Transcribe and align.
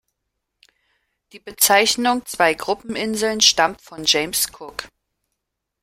Die 1.31 1.37
Bezeichnung 1.39 2.25
„Zwei-Gruppen-Inseln“ 2.25 3.39
stammt 3.39 3.81
von 3.83 4.03
James 4.03 4.47
Cook. 4.59 4.89